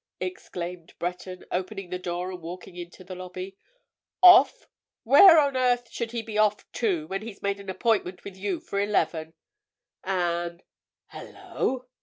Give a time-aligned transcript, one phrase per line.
[0.19, 3.55] exclaimed Breton, opening the door and walking into the lobby.
[4.23, 4.65] "Off!
[5.03, 8.59] Where on earth should he be off to, when he's made an appointment with you
[8.59, 9.35] for eleven,
[10.03, 11.85] and—Hullo!"